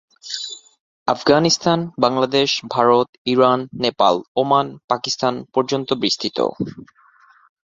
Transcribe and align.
Afghanistan, 1.07 1.79
Bangladesh, 1.99 2.49
Bharat, 2.71 3.07
Iran, 3.25 3.59
Nepal, 3.75 4.15
Oman, 4.35 4.67
Pakistan 4.87 5.33
পর্যন্ত 5.53 5.89
বিস্তৃত। 5.93 6.37